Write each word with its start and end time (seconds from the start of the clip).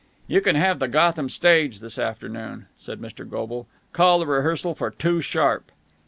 "You 0.27 0.41
can 0.41 0.55
have 0.55 0.79
the 0.79 0.87
Gotham 0.87 1.29
stage 1.29 1.79
this 1.79 1.99
afternoon," 1.99 2.65
said 2.75 2.99
Mr. 2.99 3.23
Goble. 3.29 3.67
"Call 3.93 4.17
the 4.17 4.25
rehearsal 4.25 4.73
for 4.73 4.89
two 4.89 5.21
sharp." 5.21 5.71